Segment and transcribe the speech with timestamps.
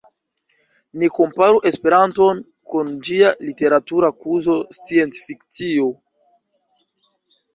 [1.01, 2.39] Ni komparu Esperanton
[2.71, 5.87] kun ĝia literatura kuzo sciencfikcio.